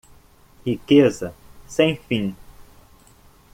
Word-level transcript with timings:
Riqueza 0.65 1.31
sem 1.67 1.95
fim 1.95 2.35